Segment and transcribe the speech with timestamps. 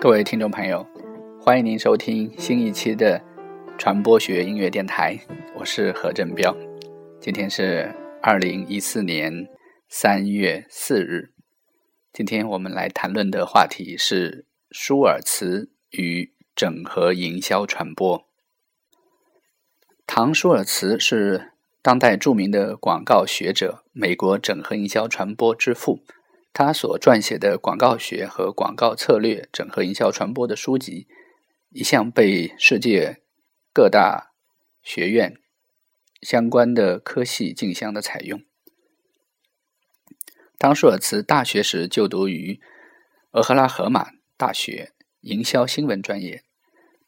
[0.00, 0.86] 各位听众朋友，
[1.40, 3.20] 欢迎您收听新一期的
[3.76, 5.18] 传播学音乐电台，
[5.56, 6.56] 我是何振彪。
[7.20, 7.92] 今天是
[8.22, 9.48] 二零一四年
[9.88, 11.32] 三月四日，
[12.12, 18.24] 今天我们来谈论的话题是舒尔茨与整合营销传播。
[20.06, 26.04] 唐·舒尔茨是当代著名的广告学者，美国整合营销传播之父。
[26.60, 31.06] 他所撰写的广告学和广告策略、整合营销传播的书籍，
[31.70, 33.22] 一向被世界
[33.72, 34.32] 各大
[34.82, 35.36] 学院
[36.20, 38.42] 相关的科系竞相的采用。
[40.58, 42.60] 当舒尔茨大学时就读于
[43.30, 44.90] 俄克拉荷马大学
[45.20, 46.42] 营销新闻专业。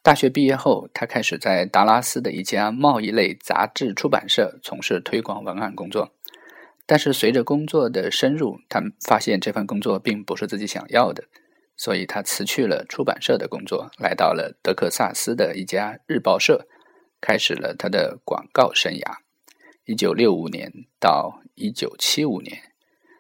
[0.01, 6.15] 大学毕业后，他开始在达拉斯的一家贸易类杂志出版社从事推广文案工作。
[6.91, 11.23] 但是随着工作的深入，他发现这份工作并不是自己想要的，
[11.77, 16.67] 所以他辞去了出版社的工作，来到了德克萨斯的一家日报社，
[17.21, 19.19] 开始了他的广告生涯。
[19.85, 22.61] 一九六五年到一九七五年，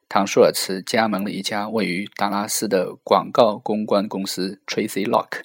[0.08, 5.42] 唐·舒尔茨加盟了一家位于达拉斯的广告公关公司 Tracy Lock。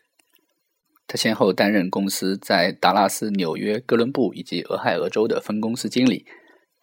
[1.05, 6.25] 他先后担任公司在达拉斯、纽约、哥伦布以及俄亥俄州的分公司经理。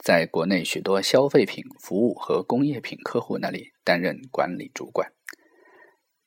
[0.03, 5.13] 在国内许多消费品、服务和工业品客户那里担任管理主管，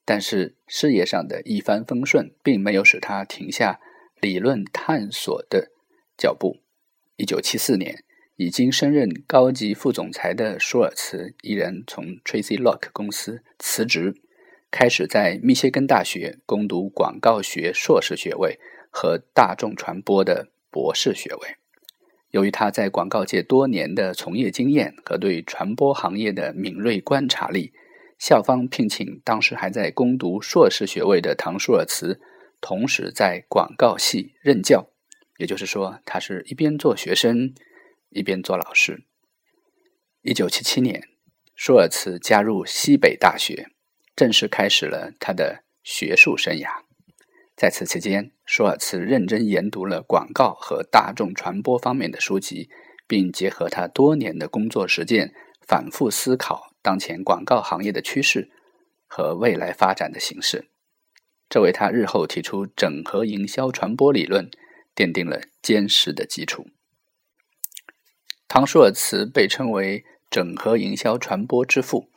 [0.06, 3.82] 但是事业上的一帆风顺，并没有使他停下
[4.22, 5.74] 理论探索的
[6.18, 6.62] 脚步。
[7.18, 8.06] 一九七四年，
[8.38, 14.16] 已经升任高级副总裁的舒尔茨依然从 Tracy Lock 公司辞职，
[14.72, 18.58] 开始在密歇根大学攻读广告学硕士学位
[18.90, 21.58] 和大众传播的博士学位。
[22.36, 27.72] 由于他在广告界多年的从业经验和对传播行业的敏锐观察力，
[28.20, 32.20] 校方聘请当时还在攻读硕士学位的唐·舒尔茨，
[32.60, 34.90] 同时在广告系任教。
[35.38, 37.54] 也就是说，他是一边做学生，
[38.10, 39.06] 一边做老师。
[40.22, 41.08] 一九七七年，
[41.56, 43.70] 舒尔茨加入西北大学，
[44.14, 46.85] 正式开始了他的学术生涯。
[47.56, 52.70] 在此期间，舒尔茨认真研读了广告和大众传播方面的书籍，
[53.08, 55.34] 并结合他多年的工作实践，
[55.66, 58.52] 反复思考当前广告行业的趋势
[59.08, 60.68] 和未来发展的形势。
[61.48, 64.50] 这为他日后提出整合营销传播理论
[64.94, 66.68] 奠定了坚实的基础。
[68.50, 72.10] 唐·舒尔茨被称为“整合营销传播之父”，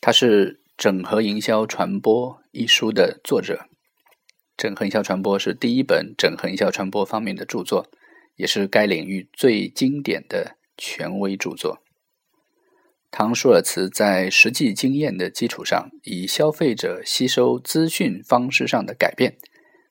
[0.00, 3.67] 他是《整合营销传播》一书的作者。
[4.58, 7.88] 整合营销传播是第一本整合营销传播方面的著作，
[8.34, 11.80] 也是该领域最经典的权威著作。
[13.12, 19.38] 唐·舒尔茨在实际经验的基础上，以消费者吸收资讯方式上的改变，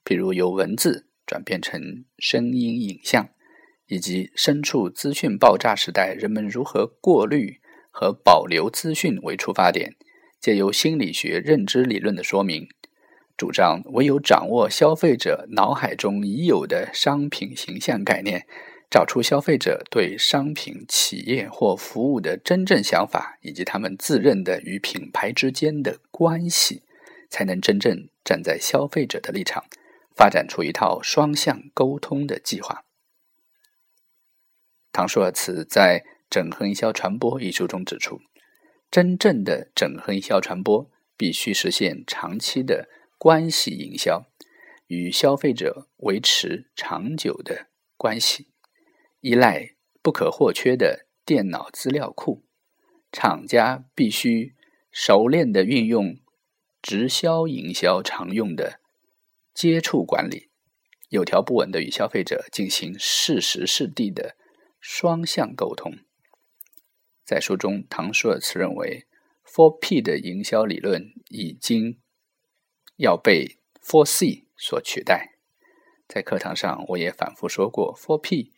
[0.04, 3.30] 比如由文字转变成声音、影像，
[3.88, 9.96] 以及身处资讯爆炸时代人们如何过滤和保留资讯为出发点，
[10.42, 12.68] 借由心理学认知理论的说明。
[13.38, 18.48] 主张唯有掌握消费者脑海中已有的商品形象概念，
[18.90, 26.82] 找出消费者对商品、企业或服务的真正想法，以及他们自认的与品牌之间的关系，
[27.30, 29.66] 才能真正站在消费者的立场，
[30.16, 32.86] 发展出一套双向沟通的计划。
[34.92, 38.20] 唐·舒尔茨在《整合营销传播》一书中指出，
[38.90, 42.90] 真正的整合营销传播必须实现长期的。
[43.20, 44.28] 关系营销
[44.86, 47.68] 与消费者维持长久的
[47.98, 48.52] 关系，
[49.22, 52.46] 依赖不可或缺的电脑资料库。
[53.12, 54.54] 厂家必须
[54.92, 56.20] 熟练的运用
[56.82, 58.80] 直销营销常用的
[59.52, 60.52] 接触管理，
[61.10, 64.38] 有条不紊的与消费者进行适时适地的
[64.80, 65.98] 双向沟通。
[67.26, 69.08] 在书中，唐·舒尔茨认为
[69.44, 72.00] for P 的营销理论已经。
[72.98, 75.38] 要被 for C 所取代。
[76.08, 78.54] 在课堂上，我也反复说过，Four P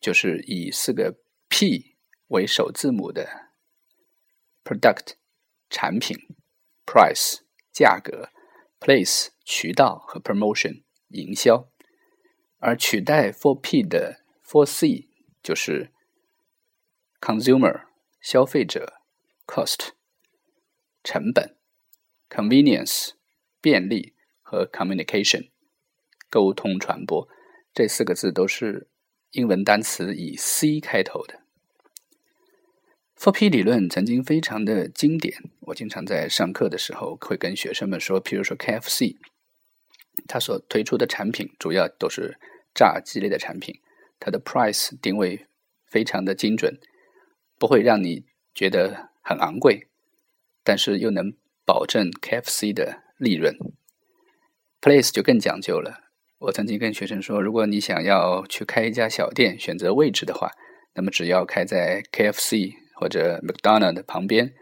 [0.00, 1.18] 就是以四个
[1.48, 1.96] P
[2.28, 3.50] 为首字母的
[4.64, 5.14] Product
[5.68, 6.16] 产品、
[6.86, 7.40] Price
[7.72, 8.30] 价格、
[8.78, 11.68] Place 渠道和 Promotion 营销。
[12.58, 15.08] 而取代 for P 的 for C
[15.42, 15.92] 就是
[17.20, 17.86] Consumer
[18.20, 19.00] 消费者、
[19.46, 19.90] Cost
[21.02, 21.56] 成本、
[22.28, 23.19] Convenience。
[23.60, 25.50] 便利和 communication
[26.28, 27.28] 沟通传播
[27.72, 28.88] 这四个字都是
[29.32, 31.40] 英文单词以 C 开头的。
[33.16, 39.18] 4P 理论曾经非常的经典，我经常在上课的时候会跟学生们说，譬如说 KFC，
[40.26, 42.38] 它所推出的产品主要都是
[42.74, 43.78] 炸鸡类的产品，
[44.18, 45.46] 它的 price 定位
[45.84, 46.80] 非常的精准，
[47.58, 48.24] 不会让你
[48.54, 49.86] 觉得很昂贵，
[50.64, 51.34] 但是又能
[51.66, 53.54] 保证 KFC 的利润。
[54.80, 60.50] Place 就更讲究了，我曾经跟学生说，如果你想要去开一家小店，选择位置的话，
[60.94, 62.80] 那么只要开在 KFC。
[63.00, 64.52] 或者 McDonald 的旁边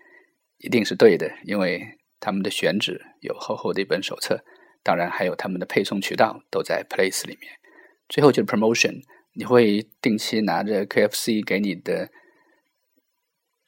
[0.58, 4.44] 一定是对的，因为他们的选址有厚厚的一本手册，
[4.84, 7.58] 当然还有他们的配送渠道都在 Place 里面。
[8.08, 9.02] 最后就是 Promotion，
[9.32, 12.12] 你会定期拿着 KFC 给你的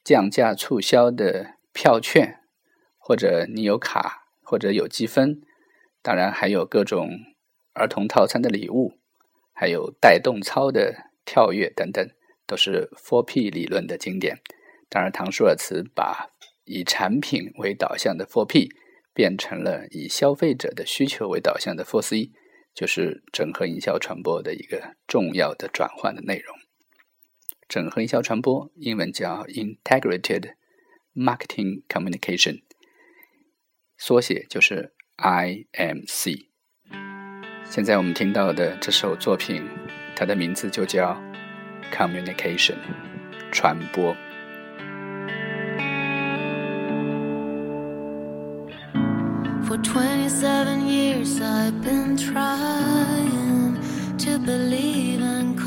[0.04, 2.38] 降价促销的票券，
[2.96, 4.19] 或者你有卡
[4.50, 5.42] 或者有积分，
[6.02, 7.08] 当然还有各种
[7.72, 8.98] 儿童套餐的礼物，
[9.52, 12.04] 还有带动操的跳跃等等，
[12.48, 14.40] 都是 4P 理论的经典。
[14.88, 16.30] 当然，唐舒尔茨把
[16.64, 18.68] 以产品为导向的 4P
[19.14, 22.32] 变成了以消费者的需求为导向的 4C，
[22.74, 26.56] 就是整合营销传播的一个重要的转换的内容。
[27.68, 30.54] 整合营销传播，英文叫 Integrated
[31.14, 32.62] Marketing Communication，
[34.02, 36.46] 缩写就是 IMC。
[37.64, 39.62] 现在我们听到的这首作品，
[40.16, 41.22] 它的名字就叫
[41.92, 42.76] Communication，
[43.52, 44.16] 传播。
[49.66, 53.76] For 27 years I've been trying
[54.24, 55.59] to believe and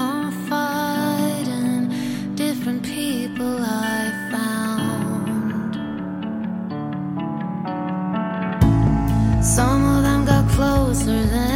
[9.44, 11.53] Some of them got closer than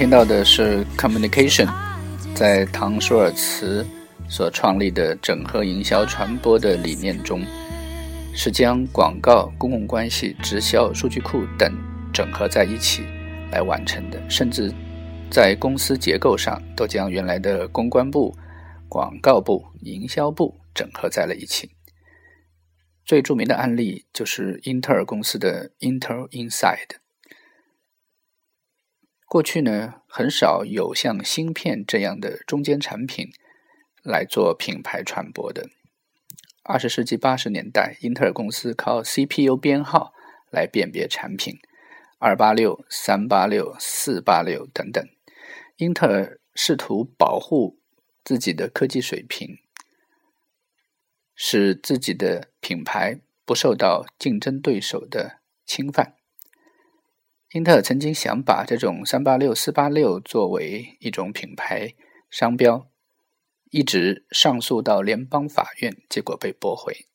[0.00, 1.68] 听到的是 Communication，
[2.34, 3.86] 在唐舒尔茨
[4.30, 7.44] 所创立的整合营销传播的理念中，
[8.34, 11.70] 是将广告、公共关系、直销、数据库等
[12.14, 13.02] 整合在一起
[13.52, 14.72] 来完成的，甚至
[15.30, 18.34] 在公司结构上都将原来的公关部、
[18.88, 21.70] 广告部、营销部整合在了一起。
[23.04, 26.96] 最著名的案例就是英特尔公司的 Intel Inside。
[29.30, 33.30] 过去呢，很少有像芯片这样的中间产品
[34.02, 35.70] 来做品牌传播的。
[36.64, 40.12] 二十世纪八十年代，英特尔公司靠 CPU 编号
[40.50, 41.60] 来辨别产品，
[42.18, 45.08] 二八六、三八六、四八六等等。
[45.76, 47.78] 英特尔试图保护
[48.24, 49.58] 自己的科技水平。
[51.36, 56.16] 使自己的品牌不受到竞争对手的侵犯。
[57.52, 61.94] 英特尔曾经想把这种三八六、四八六作为一种品牌
[62.30, 62.88] 商标，
[63.72, 67.06] 一直上诉到联邦法院，结果被驳回。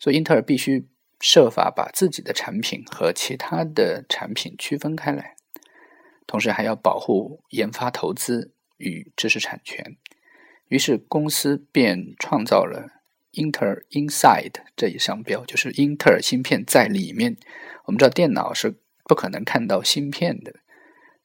[0.00, 0.88] 所以，英特尔必须
[1.20, 5.36] 设法把自己的产品和其他的产品区分开来，
[6.26, 9.96] 同时还要保护研发投资与知识产权。
[10.66, 12.88] 于是，公司便创造了
[13.30, 17.36] 英特尔 Inside 这一商标，就是英特尔芯片在里面。
[17.84, 20.60] 我们知道，电脑是不可能看到芯片的，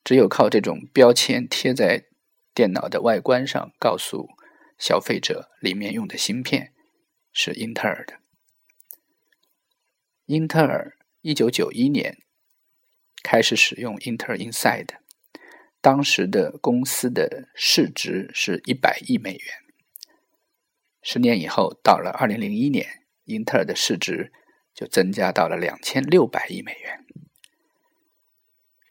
[0.03, 2.05] 只有靠这种标签贴在
[2.53, 4.29] 电脑的外观上，告诉
[4.77, 6.73] 消费者里面用的芯片
[7.31, 8.19] 是英特尔的。
[10.25, 12.17] 英特尔一九九一年
[13.23, 14.95] 开始使用英特尔 Inside。
[15.79, 19.41] 当时的公司的市值是一百亿美元。
[21.01, 24.33] 十年以后，到了二零零一年，英特尔的市值
[24.77, 27.03] 就增加到了两千六百亿美元。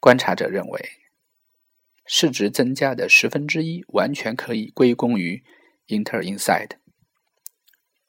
[0.01, 0.89] 观察者认为，
[2.05, 5.45] 市值增加的十分之一完全可以归功于
[5.85, 6.71] 英特尔 Inside。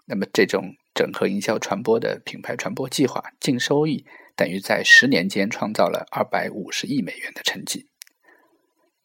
[0.06, 4.04] 那么，这种整合营销传播的品牌传播计划净收益
[4.34, 7.86] 等于在十年间创造了二百五十亿美元的成绩。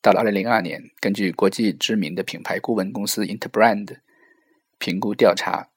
[0.02, 3.98] 到了二零零二年，根据国际知名的品牌顾问公司 Interbrand
[4.80, 5.70] 评估调查，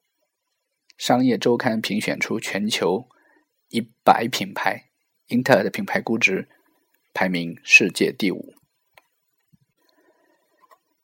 [0.97, 3.09] 商业周刊评选出全球
[3.69, 4.91] 一百品牌，
[5.29, 6.49] 英特尔的品牌估值
[7.12, 8.55] 排名世界第五。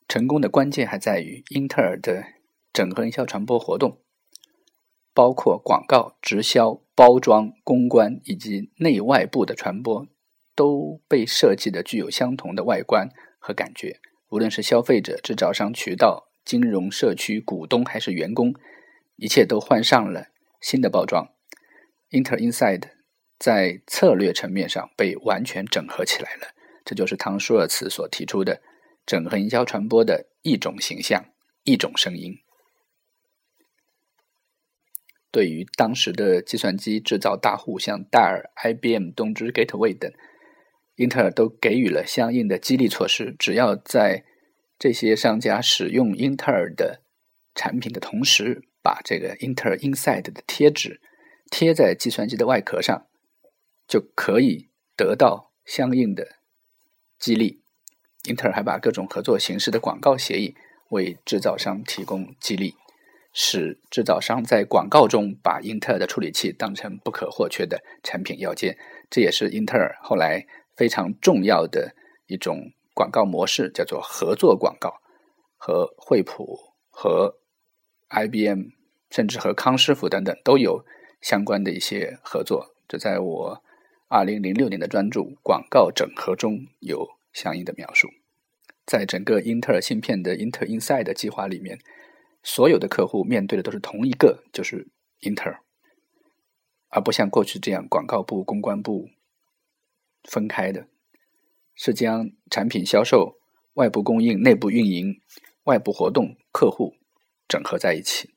[0.07, 2.25] 成功的关键还在于英特尔的
[2.71, 3.99] 整合营销传播活动，
[5.13, 10.07] 包括广告、直销、包装、公关以及内外部的传播。
[10.55, 13.09] 都被设计的具有相同的外观
[13.39, 18.53] 和感觉，无论是消费者、制造商、渠道、金融社区、股东还是员工，
[19.23, 20.27] 一切都换上了
[20.59, 21.29] 新的包装。
[22.09, 22.89] Inter Inside
[23.39, 26.53] 在策略层面上被完全整合起来了，
[26.83, 28.61] 这就是唐舒尔茨所提出的
[29.05, 31.23] 整合营销传播的一种形象、
[31.63, 32.39] 一种声音。
[35.31, 40.11] 对于当时的计算机制造大户，像戴尔、IBM、东芝、Gateway 等。
[40.95, 44.25] 英特尔都给予了相应的激励措施，只要在
[44.77, 47.01] 这些商家使用英特尔的
[47.55, 51.01] 产品的同时，把这个英特尔 Inside 的贴纸
[51.49, 53.07] 贴在计算机的外壳上，
[53.87, 56.35] 就可以得到相应的
[57.17, 57.63] 激励。
[58.25, 60.55] 英特尔还把各种合作形式的广告协议
[60.89, 62.75] 为制造商提供激励，
[63.33, 68.77] 使制造商在广告中把英特尔的处理器当成不可或缺的产品要件。
[69.09, 70.45] 这也是英特尔后来。
[70.75, 71.93] 非常重要的
[72.25, 74.91] 一种广告模式叫做合作广告，
[75.55, 76.57] 和惠普、
[76.89, 77.37] 和
[78.13, 78.69] IBM，
[79.09, 80.85] 甚至和康师傅等等都有
[81.19, 82.75] 相关的一些合作。
[82.87, 83.63] 这在我
[84.07, 88.07] 二零零六年的专著《广告整合》中有相应的描述。
[88.85, 91.79] 在整个英特尔芯片的 Inter Inside 计划里面，
[92.43, 94.87] 所有的客户面对的都是同一个，就是
[95.21, 95.61] 英特尔，
[96.89, 99.09] 而不像过去这样广告部、公关部。
[100.25, 100.87] 分开的，
[101.75, 103.39] 是将产品销售、
[103.73, 105.19] 外部供应、内部运营、
[105.65, 106.95] 外部活动、客户
[107.47, 108.33] 整合在一起。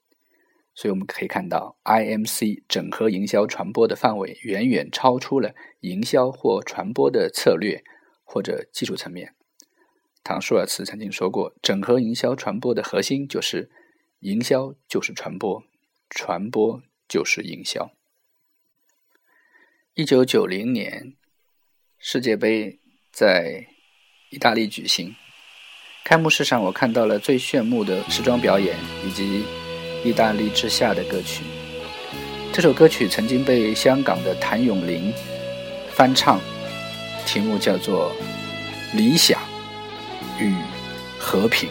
[0.75, 7.83] 所以我们可以看到，IMC 整合营销传播的范围远远超出了营销或传播的策略
[8.25, 9.35] 或者技术层面。
[10.23, 13.71] 唐舒尔茨曾经说过：“整合营销传播的核心就是
[14.21, 15.65] 营销就是传播，
[16.11, 17.91] 传播就是营销。”
[19.95, 21.17] 一九九零年。
[21.99, 22.79] 世界杯
[23.11, 23.67] 在
[24.31, 25.17] 意大利举行，
[26.09, 29.45] 开幕式上我看到了最炫目的时装表演以及
[30.05, 31.43] 意大利之夏的歌曲。
[32.53, 35.13] 这首歌曲曾经被香港的谭咏麟
[35.91, 36.39] 翻唱，
[37.27, 38.13] 题目叫做
[38.97, 39.41] 《理想
[40.39, 40.55] 与
[41.19, 41.69] 和平。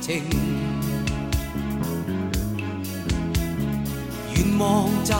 [0.00, 0.24] 情，
[4.58, 5.14] 望摘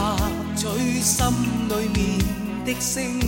[0.55, 0.67] 取
[0.99, 1.25] 心
[1.69, 2.19] 里面
[2.65, 3.19] 的星，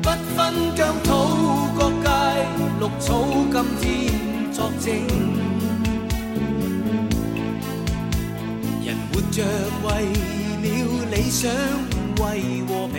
[0.00, 1.08] 不分疆土
[1.76, 2.08] 各界，
[2.80, 3.82] 绿草今天
[4.52, 4.92] 作证。
[8.84, 9.44] 人活着
[9.84, 9.86] 为
[10.62, 10.64] 了
[11.14, 11.50] 理想，
[12.18, 12.22] 为
[12.66, 12.96] 和平。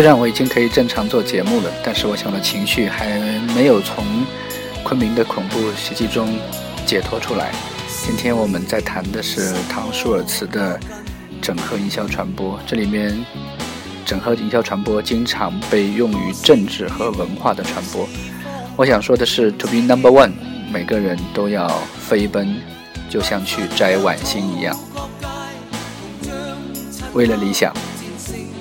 [0.00, 3.18] 虽然我已经可以正常做节目了，但是我想我的情绪还
[3.54, 4.24] 没有从
[4.82, 6.38] 昆明的恐怖袭击中
[6.86, 7.52] 解脱出来。
[8.06, 10.80] 今天我们在谈的是唐舒尔茨的
[11.42, 13.14] 整合营销传播，这里面
[14.06, 18.08] 整合营销传播经常被用于政治和文化的传播。
[18.76, 20.32] 我想说的是，to be number one，
[20.72, 22.56] 每个人都要飞奔，
[23.10, 24.74] 就像去摘晚星一样，
[27.12, 27.70] 为了理想，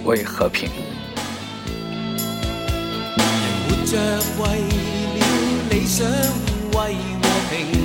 [0.04, 0.70] 为和平。
[3.90, 3.98] 着
[4.38, 4.44] 为
[5.18, 5.26] 了
[5.72, 6.06] 理想，
[6.74, 7.79] 为和平。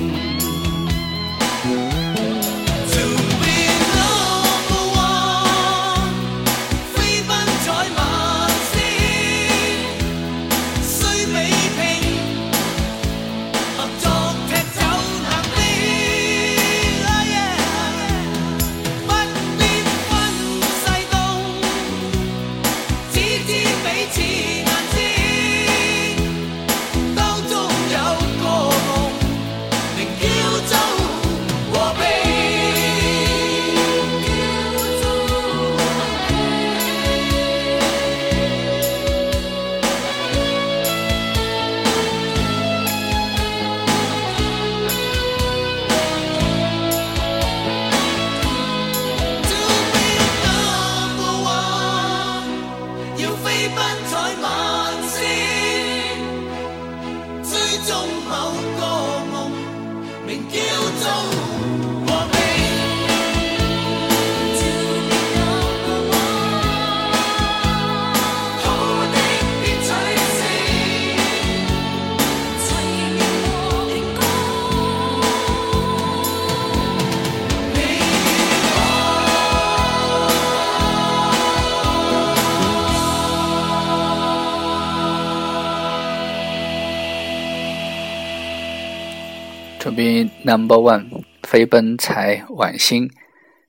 [90.05, 93.11] Number one，飞奔才晚星，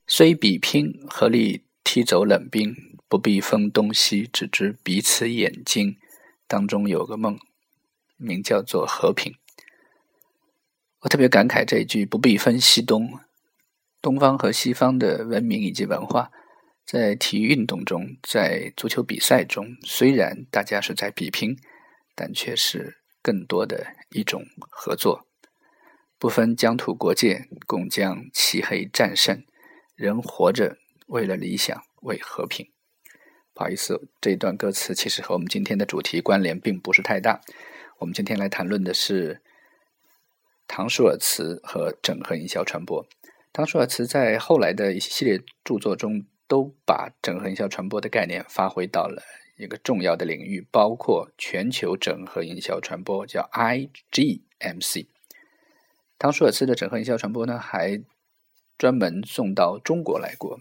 [0.06, 2.76] 虽比拼，合力踢走冷冰，
[3.08, 5.95] 不必分东西，只知彼此眼睛。
[6.45, 7.39] 当中有个梦，
[8.17, 9.34] 名叫做和平。
[11.04, 13.17] 我特别感慨这一句“不必分西东”。
[14.02, 16.30] 东方和西方的文明以及文化，
[16.86, 21.58] 在体育运动中，在足球比赛中，虽然大家是在比拼，
[22.13, 25.26] 但却是更多的一种合作。
[26.17, 29.43] 不分疆土国界，共将漆黑战胜。
[29.95, 32.71] 人活着，为了理想，为和平。
[33.54, 37.41] 不好意思，这一段歌词其实和我们今天的主题关联并不是太大。
[37.99, 39.41] 我们今天来谈论的是
[40.67, 43.08] 唐舒尔茨和整合营销传播。
[43.54, 49.21] 唐舒尔茨在后来的一系列著作中，都把整合营销传播的概念发挥到了
[49.58, 55.08] 一个重要的领域，包括全球整合营销传播，叫 IGMC。
[56.25, 58.01] 唐舒尔茨的整合营销传播呢，还
[58.79, 60.59] 专门送到中国来过。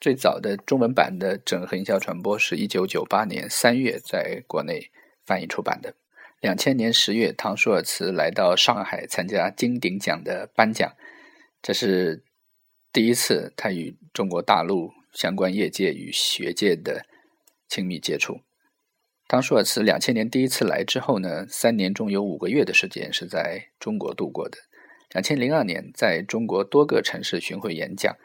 [0.00, 4.90] 最早的中文版的整合营销传播是一九九八年三月在国内
[5.24, 5.94] 翻译出版的。
[6.40, 10.92] 两千年十月，唐舒尔茨来到上海参加金鼎奖的颁奖，
[11.62, 12.24] 这是
[12.92, 17.06] 第一次他与中国大陆相关业界与学界的
[17.68, 18.40] 亲密接触。
[19.28, 24.58] 唐舒尔茨两千年第一次来之后呢，三年中有五个月的时间是在中国度过的。
[25.12, 28.16] 两千零二年，在中国多个城市巡回演讲，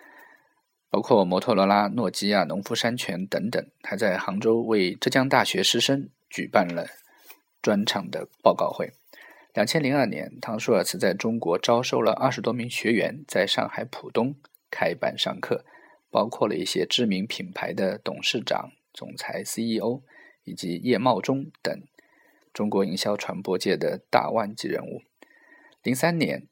[0.90, 6.88] 包括摩托罗拉、诺基亚、农夫山泉等等，还在杭州为浙江大学师生举办了
[7.62, 8.92] 专场的报告会。
[9.54, 14.36] 两千零二年，唐舒尔茨在中国招收了二十多名学员，在上海浦东
[14.70, 15.66] 开班上课，
[16.10, 20.02] 包括了一些知名品牌的董事长、总裁、CEO
[20.44, 21.84] 以及叶茂中等
[22.54, 25.04] 中国营销传播界的大腕级人物。
[25.84, 26.48] 零三年，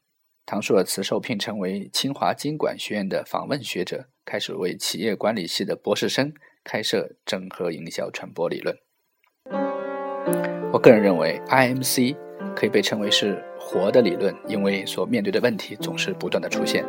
[0.51, 6.33] 唐舒尔茨受聘成为清华经管学院的访问学者，开始为企业管理系的博士生
[6.63, 8.75] 开设整合营销传播理论。
[10.73, 12.15] 我个人认为，IMC。
[12.55, 16.83] 可以被称为是活的理论，因为所面对的问题总是不断的出现。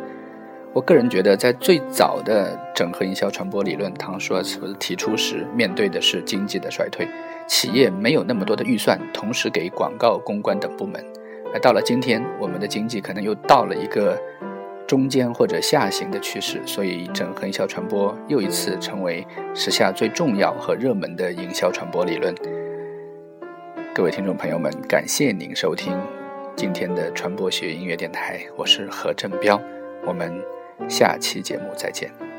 [0.73, 7.07] 我个人觉得，在最早的整合营销传播理论唐舒尔茨提出时，面对的是经济的衰退，
[7.47, 11.05] 企业没有那么多的预算，同时给广告、公关等部门。
[11.53, 14.17] 而到了今天，我们的经济可能又到了一个
[14.87, 22.33] 中间或者下行的趋势，所以整合营销传播又一次成为时下最重要和热门的营销传播理论。
[23.93, 25.97] 各位听众朋友们，感谢您收听
[26.55, 29.61] 今天的传播学音乐电台，我是何振彪，
[30.05, 30.31] 我们
[30.87, 32.30] 下期节目再见。